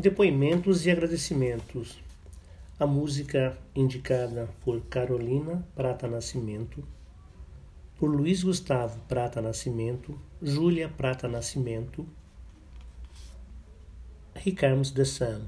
Depoimentos 0.00 0.86
e 0.86 0.90
agradecimentos. 0.90 2.02
A 2.78 2.86
música 2.86 3.58
indicada 3.76 4.48
por 4.64 4.80
Carolina 4.86 5.62
Prata 5.74 6.08
Nascimento, 6.08 6.82
por 7.98 8.08
Luiz 8.08 8.42
Gustavo 8.42 8.98
Prata 9.06 9.42
Nascimento, 9.42 10.18
Júlia 10.42 10.88
Prata 10.88 11.28
Nascimento, 11.28 12.06
Comes 14.58 14.90
the 14.92 15.04
Sun. 15.04 15.42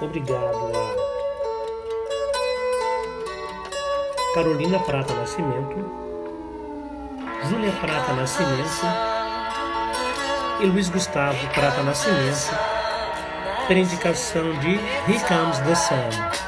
Obrigado 0.00 0.72
a 0.74 1.08
Carolina 4.34 4.80
Prata 4.80 5.14
Nascimento, 5.14 6.07
Júlia 7.48 7.72
Prata 7.80 8.12
Nascimento 8.12 8.86
e 10.60 10.66
Luiz 10.66 10.90
Gustavo 10.90 11.38
Prata 11.54 11.82
Nascimento, 11.82 12.54
por 13.66 13.74
indicação 13.74 14.52
de 14.58 14.74
Here 15.06 15.24
Comes 15.26 15.58
the 15.60 15.74
Sun. 15.74 16.47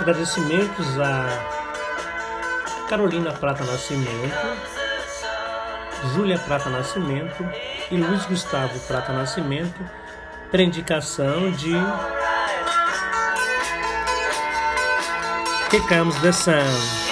Agradecimentos 0.00 0.98
a 0.98 1.26
Carolina 2.88 3.32
Prata 3.32 3.62
Nascimento, 3.64 4.34
Júlia 6.14 6.38
Prata 6.38 6.70
Nascimento 6.70 7.46
e 7.90 7.98
Luiz 7.98 8.24
Gustavo 8.24 8.80
Prata 8.88 9.12
Nascimento, 9.12 9.78
para 10.50 10.62
indicação 10.62 11.50
de 11.52 11.74
Que 15.68 15.80
Comes 15.80 16.16
the 16.22 16.32
Sun. 16.32 17.09